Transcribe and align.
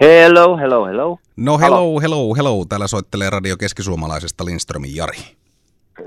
Hello, 0.00 0.56
hello, 0.56 0.86
hello. 0.86 1.18
No 1.36 1.58
hello, 1.58 2.00
hello, 2.00 2.34
hello. 2.36 2.64
Täällä 2.68 2.86
soittelee 2.86 3.30
Radio 3.30 3.56
Keskisuomalaisesta 3.56 4.44
Lindströmin 4.44 4.96
Jari. 4.96 5.18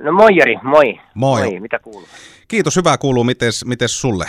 No 0.04 0.12
moi 0.12 0.36
Jari, 0.36 0.56
moi. 0.64 1.00
Moi. 1.14 1.42
moi 1.42 1.60
mitä 1.60 1.80
kuuluu? 1.80 2.08
Kiitos, 2.48 2.76
hyvää 2.76 2.98
kuuluu. 2.98 3.24
Mites, 3.24 3.66
mites 3.66 4.02
sulle? 4.02 4.26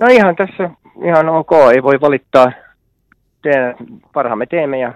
No 0.00 0.06
ihan 0.10 0.36
tässä, 0.36 0.70
ihan 1.08 1.28
ok, 1.28 1.50
ei 1.74 1.82
voi 1.82 2.00
valittaa. 2.00 2.52
Teen, 3.42 3.76
parhaamme 4.12 4.46
teemme 4.46 4.78
ja 4.78 4.92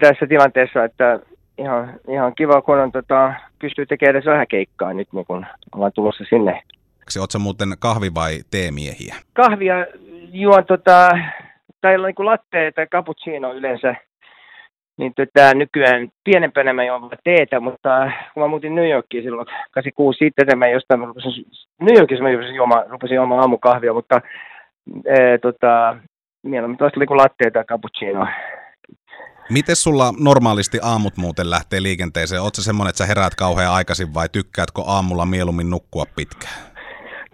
tässä 0.00 0.26
tilanteessa, 0.26 0.84
että 0.84 1.20
ihan, 1.58 2.00
ihan 2.08 2.34
kiva, 2.34 2.62
kun 2.62 2.78
on, 2.78 2.92
tota, 2.92 3.34
pystyy 3.58 3.86
tekemään 3.86 4.16
edes 4.16 4.26
vähän 4.26 4.46
keikkaa 4.46 4.92
nyt, 4.92 5.08
niin 5.12 5.26
kun 5.26 5.46
ollaan 5.74 5.92
tulossa 5.94 6.24
sinne. 6.28 6.62
Oletko 7.20 7.38
muuten 7.38 7.68
kahvi- 7.78 8.14
vai 8.14 8.40
teemiehiä? 8.50 9.16
Kahvia 9.32 9.74
juon 10.32 10.64
tota, 10.66 11.08
tai 11.80 11.96
niin 11.96 12.14
kuin 12.14 12.26
latte 12.26 12.72
tai 12.74 12.86
cappuccino 12.86 13.54
yleensä, 13.54 13.94
niin 14.98 15.12
tota, 15.16 15.54
nykyään 15.54 16.08
pienempänä 16.24 16.72
mä 16.72 16.84
juon 16.84 17.10
teetä, 17.24 17.60
mutta 17.60 18.10
kun 18.34 18.42
mä 18.42 18.48
muutin 18.48 18.74
New 18.74 18.90
Yorkiin 18.90 19.22
silloin 19.22 19.46
86 19.70 20.18
sitten, 20.18 20.58
mä 20.58 20.68
jostain, 20.68 21.00
mä 21.00 21.06
rupesin, 21.06 21.44
New 21.80 21.96
Yorkissa 21.98 22.24
mä 22.24 22.32
rupesin 22.32 22.54
juomaan, 22.54 22.90
rupesin 22.90 23.14
juomaan 23.14 23.40
aamukahvia, 23.40 23.92
mutta 23.92 24.20
ee, 25.06 25.38
tota, 25.38 25.96
mieluummin 26.42 26.78
taas 26.78 26.92
niin 26.96 27.16
latte 27.16 27.50
tai 27.50 27.64
cappuccino. 27.64 28.26
Miten 29.50 29.76
sulla 29.76 30.14
normaalisti 30.20 30.78
aamut 30.82 31.16
muuten 31.16 31.50
lähtee 31.50 31.82
liikenteeseen? 31.82 32.42
Oletko 32.42 32.62
semmoinen, 32.62 32.90
että 32.90 32.98
sä 32.98 33.06
heräät 33.06 33.34
kauhean 33.34 33.72
aikaisin 33.72 34.14
vai 34.14 34.28
tykkäätkö 34.28 34.82
aamulla 34.86 35.26
mieluummin 35.26 35.70
nukkua 35.70 36.04
pitkään? 36.16 36.54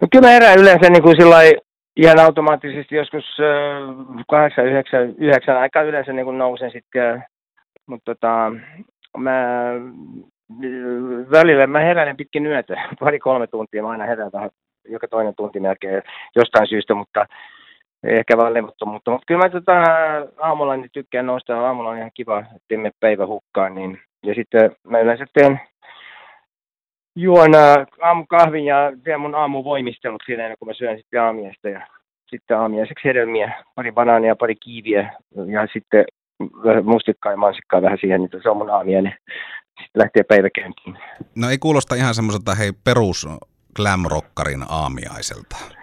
No 0.01 0.07
kyllä 0.11 0.27
mä 0.27 0.31
herään 0.31 0.59
yleensä 0.59 0.89
niin 0.89 1.03
kuin 1.03 1.15
sillai, 1.15 1.53
ihan 1.95 2.19
automaattisesti 2.19 2.95
joskus 2.95 3.25
kahdeksan, 4.29 4.65
yhdeksän, 4.65 5.15
yhdeksän 5.17 5.57
aikaa 5.57 5.83
yleensä 5.83 6.13
niin 6.13 6.25
kuin 6.25 6.37
nousen 6.37 6.71
sitten. 6.71 7.23
Mutta 7.85 8.15
tota, 8.15 8.51
mä 9.17 9.41
välillä 11.31 11.67
mä 11.67 11.79
herään 11.79 12.17
pitkin 12.17 12.45
yötä, 12.45 12.81
pari-kolme 12.99 13.47
tuntia, 13.47 13.83
mä 13.83 13.89
aina 13.89 14.05
herään 14.05 14.31
joka 14.87 15.07
toinen 15.07 15.35
tunti 15.35 15.59
melkein 15.59 16.03
jostain 16.35 16.67
syystä, 16.67 16.95
mutta 16.95 17.25
ehkä 18.03 18.37
vaan 18.37 18.53
levottomuutta. 18.53 19.11
Mutta 19.11 19.25
kyllä 19.27 19.41
mä 19.43 19.49
tota, 19.49 19.83
aamulla 20.37 20.77
niin 20.77 20.89
tykkään 20.93 21.25
nousta, 21.25 21.59
aamulla 21.59 21.89
on 21.89 21.97
ihan 21.97 22.11
kiva, 22.13 22.39
että 22.39 22.91
päivä 22.99 23.25
hukkaan. 23.25 23.75
Niin, 23.75 23.99
ja 24.23 24.33
sitten 24.33 24.75
mä 24.87 24.99
yleensä 24.99 25.25
teen 25.33 25.59
juon 27.15 27.51
aamukahvin 28.01 28.65
ja 28.65 28.91
teen 29.03 29.21
mun 29.21 29.35
aamuvoimistelut 29.35 30.23
siinä 30.25 30.43
ennen 30.43 30.57
kuin 30.59 30.69
mä 30.69 30.73
syön 30.73 30.97
sitten 30.97 31.21
aamiaista. 31.21 31.69
Ja 31.69 31.87
sitten 32.29 32.57
aamiaiseksi 32.57 33.07
hedelmiä, 33.07 33.63
pari 33.75 33.91
banaania, 33.91 34.35
pari 34.35 34.55
kiiviä 34.55 35.13
ja 35.35 35.67
sitten 35.73 36.05
mustikkaa 36.83 37.31
ja 37.31 37.37
mansikkaa 37.37 37.81
vähän 37.81 37.97
siihen, 38.01 38.21
niin 38.21 38.41
se 38.43 38.49
on 38.49 38.57
mun 38.57 38.69
aamiainen. 38.69 39.13
Sitten 39.67 40.01
lähtee 40.01 40.23
päiväkäyntiin. 40.23 40.97
No 41.35 41.49
ei 41.49 41.57
kuulosta 41.57 41.95
ihan 41.95 42.15
semmoiselta 42.15 42.55
hei 42.55 42.71
perus 42.83 43.27
glamrockarin 43.75 44.63
aamiaiselta. 44.69 45.74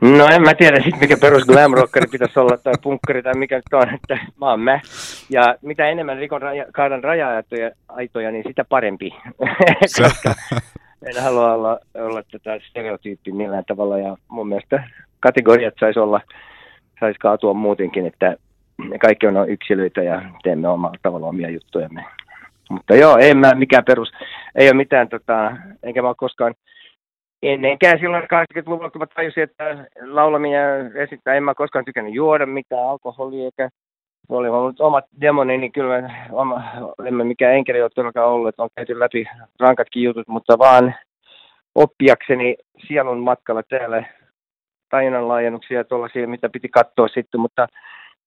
No 0.00 0.26
en 0.32 0.42
mä 0.42 0.54
tiedä 0.54 0.76
sitten 0.76 1.00
mikä 1.00 1.16
perus 1.20 1.44
glamrockari 1.46 2.06
pitäisi 2.06 2.38
olla 2.38 2.56
tai 2.56 2.74
punkkari 2.82 3.22
tai 3.22 3.34
mikä 3.34 3.56
nyt 3.56 3.72
on, 3.72 3.94
että 3.94 4.18
mä 4.40 4.50
oon 4.50 4.60
mä. 4.60 4.80
Ja 5.30 5.54
mitä 5.62 5.88
enemmän 5.88 6.18
rikon 6.18 6.42
raja, 6.42 6.66
kaadan 6.72 7.04
raja-aitoja, 7.04 8.30
niin 8.30 8.44
sitä 8.46 8.64
parempi. 8.64 9.10
Koska 10.02 10.34
en 11.06 11.22
halua 11.22 11.54
olla, 11.54 11.78
olla 11.94 12.22
tätä 12.22 12.58
stereotyyppiä 12.70 13.34
millään 13.34 13.64
tavalla 13.64 13.98
ja 13.98 14.16
mun 14.28 14.48
mielestä 14.48 14.88
kategoriat 15.20 15.74
saisi 15.80 15.98
olla, 15.98 16.20
saisi 17.00 17.18
kaatua 17.18 17.54
muutenkin, 17.54 18.06
että 18.06 18.36
me 18.88 18.98
kaikki 18.98 19.26
on 19.26 19.48
yksilöitä 19.48 20.02
ja 20.02 20.22
teemme 20.42 20.68
omalla 20.68 20.98
tavalla 21.02 21.26
omia 21.26 21.50
juttujamme. 21.50 22.04
Mutta 22.70 22.94
joo, 22.94 23.16
ei 23.16 23.34
mä 23.34 23.54
mikään 23.54 23.84
perus, 23.84 24.12
ei 24.54 24.68
ole 24.68 24.76
mitään, 24.76 25.08
tota, 25.08 25.56
enkä 25.82 26.02
mä 26.02 26.08
ole 26.08 26.14
koskaan 26.18 26.54
ennenkään 27.42 27.98
silloin 27.98 28.22
80-luvulla, 28.22 28.90
kun 28.90 29.00
mä 29.00 29.06
tajusin, 29.06 29.42
että 29.42 29.88
laulaminen 30.00 30.96
esittää, 30.96 31.34
en 31.34 31.44
mä 31.44 31.54
koskaan 31.54 31.84
tykännyt 31.84 32.14
juoda 32.14 32.46
mitään 32.46 32.88
alkoholia, 32.88 33.44
eikä 33.44 33.68
oli 34.28 34.48
ollut 34.48 34.80
omat 34.80 35.04
demoni, 35.20 35.58
niin 35.58 35.72
kyllä 35.72 36.00
mä, 36.00 36.26
oma, 36.32 36.62
en 37.06 37.14
mä 37.14 37.24
mikään 37.24 37.54
enkeli 37.54 37.82
ole 37.82 37.90
todellakaan 37.94 38.28
ollut, 38.28 38.48
että 38.48 38.62
on 38.62 38.68
käyty 38.76 38.98
läpi 38.98 39.26
rankatkin 39.60 40.02
jutut, 40.02 40.28
mutta 40.28 40.58
vaan 40.58 40.94
oppiakseni 41.74 42.56
sielun 42.88 43.20
matkalla 43.20 43.62
täällä 43.62 44.04
tajunnan 44.90 45.28
laajennuksia 45.28 45.78
ja 45.78 45.84
tuollaisia, 45.84 46.28
mitä 46.28 46.48
piti 46.48 46.68
katsoa 46.68 47.08
sitten, 47.08 47.40
mutta 47.40 47.66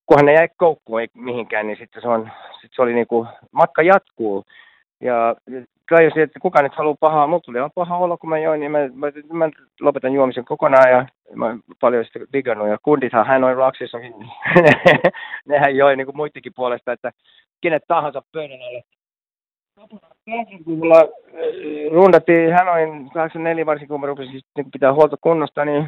kunhan 0.06 0.25
ne 0.25 0.34
jäi 0.34 0.50
koukkuun 0.57 1.01
ei 1.01 1.07
mihinkään, 1.13 1.68
niin 1.68 1.78
sitten 1.78 2.01
se, 2.01 2.07
on, 2.07 2.31
sitten 2.51 2.69
se 2.75 2.81
oli 2.81 2.94
niin 2.94 3.07
kuin, 3.07 3.28
matka 3.51 3.81
jatkuu. 3.81 4.44
Ja 5.01 5.35
tajusin, 5.89 6.23
että 6.23 6.39
kukaan 6.39 6.63
nyt 6.63 6.75
haluaa 6.75 6.95
pahaa. 6.99 7.27
Mulla 7.27 7.39
tuli 7.39 7.57
ihan 7.57 7.71
paha 7.75 7.97
olo, 7.97 8.17
kun 8.17 8.29
mä 8.29 8.39
join, 8.39 8.59
niin 8.59 8.71
mä, 8.71 8.79
mä, 8.79 9.11
mä 9.33 9.49
lopetan 9.81 10.13
juomisen 10.13 10.45
kokonaan 10.45 10.91
ja 10.91 11.05
mä 11.35 11.57
paljon 11.79 12.05
sitä 12.05 12.19
digannut. 12.33 12.67
Ja 12.67 12.77
kundithan 12.83 13.25
hän 13.25 13.44
on 13.44 13.59
laksissakin, 13.59 14.13
nehän 15.47 15.75
joi 15.75 15.95
niin 15.95 16.05
kuin 16.05 16.17
muidenkin 16.17 16.53
puolesta, 16.55 16.91
että 16.91 17.11
kenet 17.61 17.83
tahansa 17.88 18.21
pöydän 18.31 18.61
alle. 18.61 18.83
Mulla 20.66 20.99
äh, 20.99 21.91
rundattiin 21.91 22.53
Hanoin 22.53 23.09
84 23.13 23.65
varsinkin, 23.65 23.88
kun 23.88 24.01
mä 24.01 24.07
rupesin 24.07 24.41
niin 24.57 24.71
pitää 24.71 24.94
huolta 24.94 25.17
kunnosta, 25.21 25.65
niin 25.65 25.88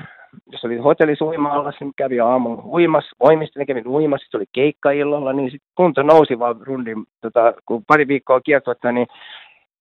jos 0.51 0.65
oli 0.65 0.77
hotellis 0.77 1.21
uima 1.21 1.73
niin 1.79 1.93
kävi 1.95 2.19
aamulla 2.19 2.63
uimassa, 2.65 3.15
voimistelin, 3.19 3.67
kävin 3.67 3.87
uimassa, 3.87 4.23
sitten 4.23 4.37
oli 4.37 4.45
keikka 4.51 4.91
illalla, 4.91 5.33
niin 5.33 5.51
sitten 5.51 5.69
kunto 5.75 6.03
nousi 6.03 6.39
vaan 6.39 6.55
rundin, 6.61 7.05
tota, 7.21 7.53
kun 7.65 7.83
pari 7.87 8.07
viikkoa 8.07 8.41
kiertoittaa, 8.41 8.91
niin 8.91 9.07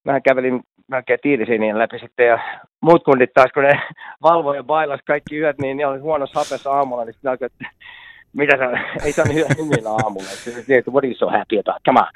mä 0.04 0.20
kävelin 0.20 0.60
melkein 0.88 1.18
tiilisinien 1.22 1.78
läpi 1.78 1.98
sitten 1.98 2.26
ja 2.26 2.38
muut 2.80 3.04
kundit 3.04 3.30
taas, 3.34 3.50
kun 3.54 3.62
ne 3.62 3.80
valvoi 4.22 4.56
ja 4.56 4.64
bailas 4.64 5.00
kaikki 5.06 5.38
yöt, 5.38 5.58
niin 5.58 5.76
ne 5.76 5.86
oli 5.86 5.98
huonossa 5.98 6.40
hapessa 6.40 6.70
aamulla, 6.70 7.04
niin 7.04 7.14
sitten 7.14 7.30
alkoi, 7.30 7.46
että 7.46 7.64
mitä 8.40 8.56
sä, 8.56 8.64
ei 9.04 9.12
niin 9.28 9.46
hyvillä 9.58 9.90
aamulla. 9.90 10.28
Sitten 10.28 10.78
että 10.78 10.90
what 10.90 11.04
you 11.04 11.14
so 11.14 11.26
happy 11.30 11.58
about, 11.58 11.82
come 11.84 12.00
on. 12.00 12.06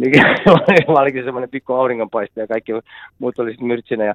Niin, 0.00 0.84
mä 0.88 0.94
olikin 0.94 1.24
semmoinen 1.24 1.50
pikku 1.50 1.72
auringonpaiste 1.72 2.40
ja 2.40 2.46
kaikki 2.46 2.72
muut 3.18 3.38
oli 3.38 3.50
sitten 3.50 3.66
myrtsinä. 3.66 4.04
Ja, 4.04 4.14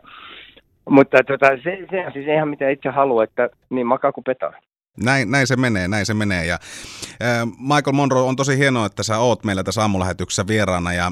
mutta 0.89 1.17
tota, 1.27 1.47
se, 1.63 1.77
se 1.89 2.05
on 2.05 2.13
siis 2.13 2.27
ihan 2.27 2.49
mitä 2.49 2.69
itse 2.69 2.89
haluaa, 2.89 3.23
että 3.23 3.49
niin 3.69 3.87
makaa 3.87 4.11
kuin 4.11 4.23
petaa. 4.23 4.53
Näin, 5.03 5.31
näin 5.31 5.47
se 5.47 5.55
menee, 5.55 5.87
näin 5.87 6.05
se 6.05 6.13
menee. 6.13 6.45
Ja, 6.45 6.57
äh, 7.21 7.47
Michael 7.59 7.93
Monroe, 7.93 8.21
on 8.21 8.35
tosi 8.35 8.57
hienoa, 8.57 8.85
että 8.85 9.03
sä 9.03 9.17
oot 9.17 9.43
meillä 9.43 9.63
tässä 9.63 9.81
aamulähetyksessä 9.81 10.47
vieraana. 10.47 10.93
Ja 10.93 11.11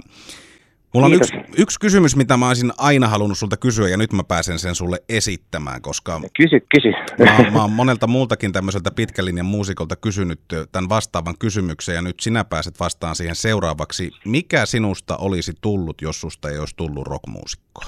Mulla 0.96 1.08
on 1.08 1.14
yksi, 1.14 1.34
yksi 1.58 1.80
kysymys, 1.80 2.16
mitä 2.16 2.38
mä 2.38 2.48
olisin 2.48 2.72
aina 2.78 3.08
halunnut 3.08 3.38
sulta 3.38 3.58
kysyä, 3.58 3.88
ja 3.88 3.98
nyt 3.98 4.14
mä 4.14 4.24
pääsen 4.28 4.60
sen 4.60 4.76
sulle 4.76 4.98
esittämään, 5.10 5.82
koska 5.82 6.22
kysy, 6.38 6.60
kysy. 6.60 6.92
Mä, 7.20 7.52
mä 7.54 7.62
oon 7.62 7.72
monelta 7.72 8.08
muultakin 8.08 8.52
tämmöiseltä 8.52 8.92
pitkällinjan 8.92 9.46
muusikolta 9.46 9.96
kysynyt 9.96 10.40
tämän 10.72 10.90
vastaavan 10.90 11.36
kysymyksen, 11.40 11.96
ja 11.96 12.02
nyt 12.02 12.20
sinä 12.20 12.44
pääset 12.44 12.80
vastaan 12.80 13.16
siihen 13.16 13.36
seuraavaksi. 13.36 14.12
Mikä 14.26 14.66
sinusta 14.66 15.18
olisi 15.18 15.54
tullut, 15.62 16.02
jos 16.02 16.22
susta 16.22 16.50
ei 16.50 16.60
olisi 16.60 16.76
tullut 16.76 17.08
rockmuusikkoa? 17.08 17.86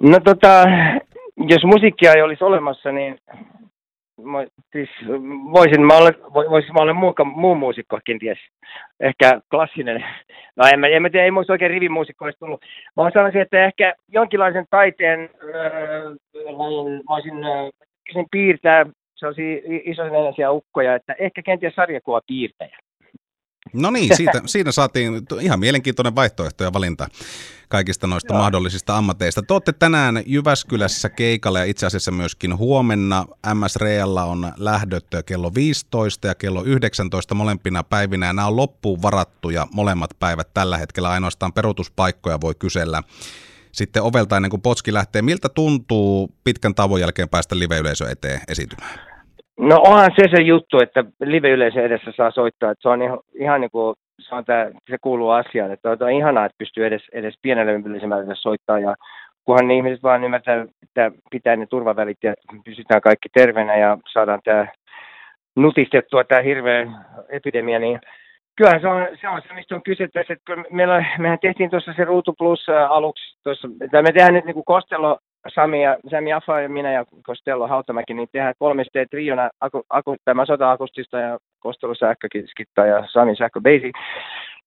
No 0.00 0.20
tota, 0.20 0.64
jos 1.36 1.64
musiikkia 1.64 2.12
ei 2.12 2.22
olisi 2.22 2.44
olemassa, 2.44 2.92
niin 2.92 3.18
mä, 4.22 4.46
siis 4.72 4.90
voisin 5.52 5.86
mä 5.86 5.96
olla, 5.96 6.10
voisin 6.50 6.72
mä 6.74 6.80
olla 6.80 6.94
muu, 6.94 7.14
muu 7.24 7.54
muusikko 7.54 8.00
kenties. 8.04 8.38
Ehkä 9.00 9.40
klassinen. 9.50 10.04
No 10.56 10.64
en 10.72 10.80
mä, 10.80 10.86
en 10.86 11.02
mä 11.02 11.10
tiedä, 11.10 11.24
ei 11.24 11.30
muista 11.30 11.52
oikein 11.52 11.70
rivimuusikko 11.70 12.24
olisi 12.24 12.38
tullut. 12.38 12.64
Mä 12.96 13.10
sanoisin, 13.14 13.40
että 13.40 13.64
ehkä 13.64 13.94
jonkinlaisen 14.08 14.66
taiteen 14.70 15.30
lajin, 16.32 16.92
mä 16.92 17.14
olisin 17.14 17.44
äh, 17.44 18.24
piirtää 18.30 18.86
sellaisia 19.16 19.56
isoja 19.84 20.52
ukkoja, 20.52 20.94
että 20.94 21.14
ehkä 21.18 21.42
kenties 21.42 21.74
sarjakuva 21.74 22.20
piirtäjä. 22.26 22.78
No 23.74 23.90
niin, 23.90 24.16
siitä, 24.16 24.42
siinä 24.46 24.72
saatiin 24.72 25.22
ihan 25.40 25.60
mielenkiintoinen 25.60 26.14
vaihtoehto 26.14 26.64
ja 26.64 26.72
valinta 26.72 27.08
kaikista 27.68 28.06
noista 28.06 28.34
Joo. 28.34 28.40
mahdollisista 28.40 28.96
ammateista. 28.96 29.42
Te 29.42 29.54
olette 29.54 29.72
tänään 29.72 30.22
Jyväskylässä 30.26 31.08
keikalla 31.08 31.58
ja 31.58 31.64
itse 31.64 31.86
asiassa 31.86 32.10
myöskin 32.10 32.56
huomenna 32.58 33.26
MS 33.54 33.76
Realla 33.76 34.24
on 34.24 34.52
lähdöt 34.56 35.06
kello 35.26 35.54
15 35.54 36.26
ja 36.26 36.34
kello 36.34 36.62
19 36.64 37.34
molempina 37.34 37.82
päivinä. 37.82 38.26
Ja 38.26 38.32
nämä 38.32 38.48
on 38.48 38.56
loppuun 38.56 39.02
varattuja 39.02 39.66
molemmat 39.72 40.10
päivät 40.18 40.54
tällä 40.54 40.78
hetkellä. 40.78 41.10
Ainoastaan 41.10 41.52
peruutuspaikkoja 41.52 42.40
voi 42.40 42.54
kysellä 42.58 43.02
sitten 43.72 44.02
ovelta 44.02 44.36
ennen 44.36 44.50
kuin 44.50 44.62
potski 44.62 44.92
lähtee. 44.94 45.22
Miltä 45.22 45.48
tuntuu 45.48 46.34
pitkän 46.44 46.74
tauon 46.74 47.00
jälkeen 47.00 47.28
päästä 47.28 47.58
live-yleisö 47.58 48.10
eteen 48.10 48.40
esiintymään? 48.48 49.13
No 49.58 49.80
onhan 49.86 50.10
se 50.16 50.28
se 50.36 50.42
juttu, 50.42 50.78
että 50.78 51.04
live-yleisö 51.20 51.82
edessä 51.82 52.12
saa 52.16 52.30
soittaa, 52.30 52.70
että 52.70 52.82
se 52.82 52.88
on 52.88 53.02
ihan, 53.02 53.18
ihan 53.34 53.60
niin 53.60 53.70
kuin 53.70 53.94
se, 54.20 54.34
on 54.34 54.44
tää, 54.44 54.70
se 54.90 54.96
kuuluu 55.00 55.30
asiaan, 55.30 55.72
että 55.72 55.90
on, 55.90 55.96
on 56.00 56.12
ihanaa, 56.12 56.44
että 56.44 56.58
pystyy 56.58 56.86
edes, 56.86 57.02
edes 57.12 57.34
pienelle 57.42 57.72
yleisömäärälle 57.72 58.34
soittaa 58.36 58.78
ja 58.78 58.94
kunhan 59.44 59.68
ne 59.68 59.74
ihmiset 59.74 60.02
vaan 60.02 60.24
ymmärtää, 60.24 60.66
että 60.82 61.10
pitää 61.30 61.56
ne 61.56 61.66
turvavälit 61.66 62.18
ja 62.22 62.34
pysytään 62.64 63.00
kaikki 63.00 63.28
terveenä 63.28 63.76
ja 63.76 63.98
saadaan 64.12 64.40
tämä 64.44 64.66
nutistettua 65.56 66.24
tämä 66.24 66.40
hirveä 66.40 66.86
epidemia, 67.28 67.78
niin 67.78 68.00
kyllähän 68.56 68.80
se 68.80 68.88
on 68.88 69.08
se, 69.20 69.28
on 69.28 69.42
se 69.42 69.54
mistä 69.54 69.74
on 69.74 69.82
kyse 69.82 70.08
tässä, 70.08 70.32
että 70.32 70.52
meillä, 70.70 71.04
mehän 71.18 71.38
tehtiin 71.38 71.70
tuossa 71.70 71.92
se 71.96 72.04
Ruutu 72.04 72.34
Plus 72.38 72.66
aluksi, 72.88 73.38
tuossa, 73.42 73.68
tai 73.90 74.02
me 74.02 74.12
tehdään 74.12 74.34
nyt 74.34 74.44
niin 74.44 74.54
kuin 74.54 74.64
Kostello, 74.64 75.18
Sami, 75.48 75.82
ja, 75.82 75.96
Sami 76.10 76.32
Affa 76.32 76.60
ja 76.60 76.68
minä 76.68 76.92
ja 76.92 77.04
Kostello 77.22 77.68
Hautamäki, 77.68 78.14
niin 78.14 78.28
tehdään 78.32 78.54
kolmesti 78.58 79.06
triona, 79.10 79.50
aku, 79.60 79.82
aku, 79.90 80.16
tämä 80.24 80.46
sota-akustista 80.46 81.18
ja 81.18 81.38
Kostello 81.60 81.94
sähkökiskittaa 81.94 82.86
ja 82.86 83.06
Sami 83.06 83.36
sähkö 83.36 83.60
basic. 83.60 83.96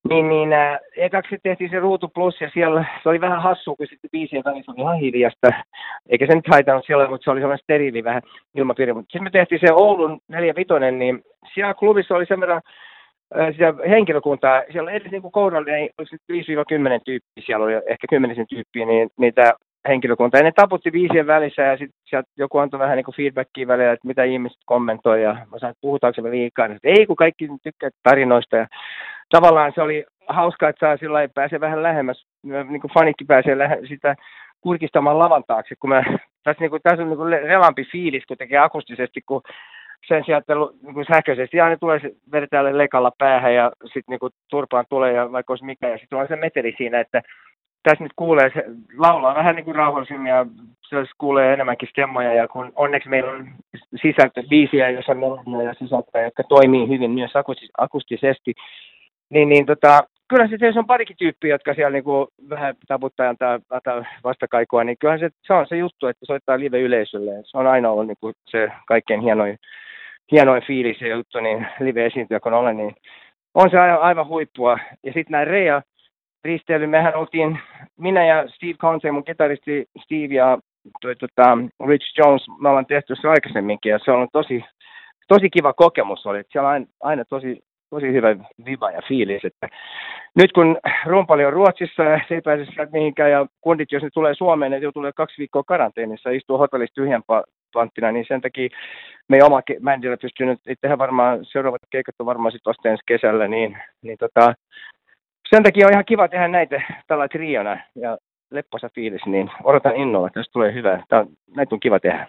Niin, 0.09 0.29
niin 0.29 0.53
äh, 0.53 0.79
ekaksi 0.97 1.38
tehtiin 1.44 1.69
se 1.69 1.79
Ruutu 1.79 2.07
Plus 2.07 2.41
ja 2.41 2.50
siellä 2.53 2.85
se 3.03 3.09
oli 3.09 3.21
vähän 3.21 3.41
hassu, 3.41 3.75
kun 3.75 3.88
sitten 3.88 4.09
biisien 4.12 4.44
välissä 4.45 4.71
oli 4.71 4.81
ihan 4.81 5.00
hiljasta. 5.00 5.47
Eikä 6.09 6.25
se 6.25 6.35
nyt 6.35 6.47
haitannut 6.47 6.85
siellä, 6.85 7.09
mutta 7.09 7.23
se 7.23 7.31
oli 7.31 7.39
sellainen 7.39 7.63
steriili 7.63 8.03
vähän 8.03 8.21
ilmapiiri. 8.56 8.94
Mutta 8.94 9.12
sitten 9.12 9.23
me 9.23 9.30
tehtiin 9.30 9.59
se 9.59 9.73
Oulun 9.73 10.19
45, 10.27 10.91
niin 10.91 11.23
siellä 11.53 11.73
klubissa 11.73 12.15
oli 12.15 12.25
sen 12.25 12.39
verran 12.39 12.62
äh, 13.39 13.51
sitä 13.51 13.73
henkilökuntaa, 13.89 14.63
siellä 14.71 14.91
edes 14.91 15.12
niin 15.12 15.21
kuin 15.21 15.31
kohdalla 15.31 15.71
ei 15.71 15.89
oli 15.97 16.07
5-10 16.97 17.01
tyyppiä, 17.06 17.44
siellä 17.45 17.65
oli 17.65 17.73
ehkä 17.73 18.07
kymmenisen 18.09 18.47
tyyppiä, 18.50 18.85
niin 18.85 19.09
niitä 19.18 19.53
henkilökunta. 19.88 20.38
Ja 20.38 20.44
ne 20.44 20.51
taputti 20.51 20.92
viisien 20.92 21.28
välissä 21.28 21.62
ja 21.62 21.78
sitten 21.78 22.00
sieltä 22.06 22.30
joku 22.38 22.57
antoi 22.57 22.80
vähän 22.80 22.98
niin 22.98 23.16
feedbackia 23.18 23.68
välillä, 23.68 23.92
että 23.92 24.07
mitä 24.07 24.24
ihmiset 24.24 24.57
kommentoi 24.66 25.24
ja 25.24 25.34
mä 25.34 25.60
sanoin, 25.60 25.72
että 25.72 25.81
puhutaanko 25.81 26.22
me 26.22 26.31
liikaa. 26.31 26.66
Että 26.66 26.80
ei, 26.84 27.06
kun 27.06 27.16
kaikki 27.16 27.50
tykkää 27.63 27.89
tarinoista. 28.04 28.57
Ja 28.57 28.68
tavallaan 29.30 29.72
se 29.75 29.81
oli 29.81 30.06
hauskaa, 30.28 30.69
että 30.69 30.88
saa 30.88 30.98
sillä 30.98 31.30
pääsee 31.36 31.60
vähän 31.60 31.84
lähemmäs, 31.84 32.25
niin 32.44 32.81
kuin 32.81 32.94
fanikki 32.94 33.25
pääsee 33.25 33.57
lähe, 33.57 33.80
sitä 33.88 34.16
kurkistamaan 34.62 35.19
lavan 35.19 35.44
taakse, 35.48 35.75
kun 35.80 35.90
mä, 35.90 36.04
tässä, 36.44 36.62
niin 36.62 36.69
kuin, 36.69 36.81
tässä 36.81 37.04
on 37.04 37.10
niin 37.10 37.18
kuin 37.18 37.31
relampi 37.31 37.86
fiilis, 37.92 38.24
kun 38.28 38.38
tekee 38.38 38.57
akustisesti, 38.57 39.22
kun 39.22 39.42
sen 40.07 40.24
sijaan, 40.25 40.40
että 40.40 40.54
niin 40.81 41.06
sähköisesti, 41.13 41.57
ne 41.57 41.78
tulee 41.78 42.00
vedetään 42.31 42.78
lekalla 42.78 43.12
päähän 43.18 43.56
ja 43.56 43.72
sitten 43.83 44.18
niin 44.22 44.31
turpaan 44.50 44.86
tulee 44.90 45.13
ja 45.13 45.31
vaikka 45.31 45.54
olisi 45.54 45.66
mikä, 45.66 45.90
ja 45.90 45.98
sitten 45.98 46.19
on 46.19 46.28
se 46.28 46.36
meteli 46.36 46.74
siinä, 46.78 47.00
että 47.00 47.22
tässä 47.88 48.04
nyt 48.04 48.13
kuulee, 48.16 48.51
se 48.54 48.63
laulaa 48.98 49.36
vähän 49.36 49.56
niin 49.56 49.66
kuin 49.66 49.75
rauhallisemmin 49.75 50.30
ja 50.30 50.45
se 50.89 50.95
kuulee 51.18 51.54
enemmänkin 51.54 51.89
stemmoja 51.89 52.34
ja 52.34 52.48
kun 52.48 52.72
onneksi 52.75 53.10
meillä 53.10 53.31
on 53.31 53.48
sisältö, 54.01 54.44
biisiä, 54.50 54.89
jossa 54.89 55.12
on 55.12 55.18
melodia 55.18 55.68
ja 55.68 55.74
sisältöjä, 55.74 56.25
jotka 56.25 56.44
toimii 56.44 56.88
hyvin 56.88 57.12
myös 57.12 57.31
akustisesti, 57.78 58.54
niin, 59.30 59.50
niin 59.50 59.66
tota, 59.66 60.04
kyllä 60.28 60.48
se, 60.48 60.57
se 60.74 60.80
on 60.80 60.88
parikin 60.88 61.18
tyyppiä, 61.18 61.54
jotka 61.54 61.74
siellä 61.74 61.92
niin 61.92 62.04
kuin 62.04 62.28
vähän 62.50 62.75
taputtaa 62.88 63.25
ja 63.25 63.30
antaa, 63.30 63.60
antaa 63.69 64.06
vastakaikua, 64.24 64.83
niin 64.83 64.98
kyllähän 65.00 65.19
se, 65.19 65.30
se 65.44 65.54
on 65.54 65.68
se 65.68 65.78
juttu, 65.78 66.07
että 66.07 66.25
soittaa 66.25 66.60
live-yleisölle. 66.60 67.31
Se 67.44 67.57
on 67.57 67.68
aina 67.68 67.90
ollut 67.90 68.07
niin 68.07 68.18
kuin 68.22 68.33
se 68.45 68.72
kaikkein 68.88 69.22
hienoin, 69.22 69.57
hienoin 70.31 70.63
fiilis 70.68 71.01
ja 71.01 71.07
juttu, 71.07 71.40
niin 71.40 71.68
live-esiintyjä 71.80 72.40
kun 72.40 72.54
olen, 72.54 72.78
niin 72.78 72.95
on 73.54 73.69
se 73.69 73.80
aivan, 73.80 74.01
aivan 74.01 74.28
huippua. 74.28 74.78
Ja 75.04 75.13
sitten 75.13 75.31
näin 75.31 75.48
Rea, 75.48 75.81
risteily. 76.44 76.88
Mehän 76.88 77.16
oltiin, 77.16 77.60
minä 77.97 78.25
ja 78.25 78.47
Steve 78.47 78.73
Conte, 78.73 79.11
mun 79.11 79.23
kitaristi 79.23 79.85
Steve 80.03 80.33
ja 80.33 80.57
toi, 81.01 81.15
tota, 81.15 81.57
Rich 81.88 82.05
Jones, 82.17 82.45
me 82.59 82.69
ollaan 82.69 82.85
tehty 82.85 83.15
se 83.15 83.27
aikaisemminkin 83.27 83.89
ja 83.89 83.99
se 84.05 84.11
on 84.11 84.27
tosi, 84.33 84.63
tosi 85.27 85.49
kiva 85.49 85.73
kokemus 85.73 86.25
oli. 86.25 86.44
Siellä 86.49 86.67
on 86.67 86.73
aina, 86.73 86.85
aina 87.01 87.25
tosi, 87.25 87.63
tosi 87.89 88.13
hyvä 88.13 88.35
viba 88.65 88.91
ja 88.91 89.01
fiilis. 89.07 89.45
Että 89.45 89.67
nyt 90.35 90.51
kun 90.51 90.77
rumpali 91.05 91.45
on 91.45 91.53
Ruotsissa 91.53 92.03
ja 92.03 92.19
se 92.27 92.35
ei 92.35 92.41
pääse 92.41 92.65
sieltä 92.65 92.91
mihinkään 92.91 93.31
ja 93.31 93.45
kundit, 93.61 93.91
jos 93.91 94.03
ne 94.03 94.09
tulee 94.13 94.33
Suomeen, 94.33 94.71
ne 94.71 94.91
tulee 94.94 95.11
kaksi 95.15 95.38
viikkoa 95.38 95.63
karanteenissa 95.63 96.29
istuu 96.29 96.57
hotellissa 96.57 96.95
tyhjän 96.95 97.23
panttina, 97.73 98.11
niin 98.11 98.25
sen 98.27 98.41
takia 98.41 98.69
me 99.29 99.44
oma 99.44 99.61
bändillä 99.83 100.17
pystynyt, 100.17 100.59
tehdä 100.81 100.97
varmaan, 100.97 101.45
seuraavat 101.45 101.81
keikat 101.89 102.15
on 102.19 102.25
varmaan 102.25 102.51
sitten 102.51 102.91
ensi 102.91 103.03
kesällä, 103.07 103.47
niin, 103.47 103.77
niin 104.01 104.17
tota, 104.17 104.53
sen 105.49 105.63
takia 105.63 105.88
on 105.88 105.94
ihan 105.94 106.05
kiva 106.05 106.27
tehdä 106.27 106.47
näitä 106.47 106.81
tällä 107.07 107.27
triona 107.27 107.77
ja 107.95 108.17
lepposa 108.51 108.89
fiilis, 108.95 109.25
niin 109.25 109.51
odotan 109.63 109.95
innolla, 109.95 110.27
että 110.27 110.39
tästä 110.39 110.53
tulee 110.53 110.73
hyvä. 110.73 111.03
Tämä 111.09 111.21
on, 111.21 111.27
näitä 111.55 111.75
on 111.75 111.79
kiva 111.79 111.99
tehdä. 111.99 112.27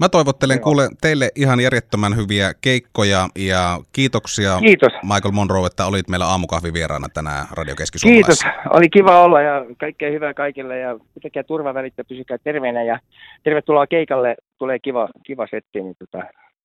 Mä 0.00 0.08
toivottelen 0.08 0.60
kuule 0.60 0.88
teille 1.00 1.30
ihan 1.36 1.60
järjettömän 1.60 2.16
hyviä 2.16 2.52
keikkoja 2.60 3.28
ja 3.38 3.78
kiitoksia 3.92 4.58
Kiitos. 4.60 4.92
Michael 5.02 5.32
Monroe, 5.32 5.66
että 5.66 5.86
olit 5.86 6.08
meillä 6.08 6.26
aamukahvivieraana 6.26 7.08
tänään 7.14 7.46
Radio 7.52 7.74
keski 7.74 7.98
Kiitos, 8.02 8.40
oli 8.70 8.88
kiva 8.88 9.20
olla 9.24 9.42
ja 9.42 9.64
kaikkea 9.78 10.10
hyvää 10.10 10.34
kaikille 10.34 10.78
ja 10.78 10.98
pitäkää 11.14 11.42
turvavälit 11.42 11.94
ja 11.98 12.04
pysykää 12.04 12.38
terveenä 12.44 12.82
ja 12.82 12.98
tervetuloa 13.42 13.86
keikalle, 13.86 14.36
tulee 14.58 14.78
kiva, 14.78 15.08
kiva 15.22 15.46
setti, 15.50 15.80
niin 15.80 15.96
tota, 15.98 16.24